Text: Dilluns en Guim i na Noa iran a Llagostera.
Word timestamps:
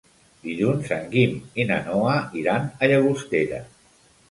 Dilluns 0.45 0.89
en 0.97 1.05
Guim 1.11 1.35
i 1.61 1.67
na 1.73 1.77
Noa 1.89 2.17
iran 2.41 2.67
a 2.81 2.93
Llagostera. 2.95 3.65